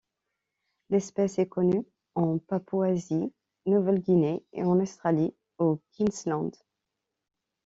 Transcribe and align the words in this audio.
L'espèce 0.89 1.37
est 1.37 1.45
connue 1.47 1.85
en 2.15 2.39
Papouasie-Nouvelle-Guinée 2.39 4.43
et 4.51 4.63
en 4.63 4.79
Australie 4.79 5.35
au 5.59 5.79
Queensland. 5.95 6.49